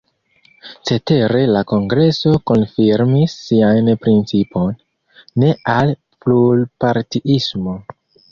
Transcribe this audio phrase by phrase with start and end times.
[0.89, 4.73] Cetere la kongreso konfirmis sian principon:
[5.43, 7.77] ne al plurpartiismo.